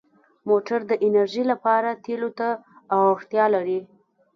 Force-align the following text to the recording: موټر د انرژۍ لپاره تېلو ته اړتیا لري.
موټر 0.49 0.79
د 0.87 0.91
انرژۍ 1.05 1.43
لپاره 1.51 1.99
تېلو 2.05 2.29
ته 2.39 2.47
اړتیا 3.11 3.45
لري. 3.55 3.79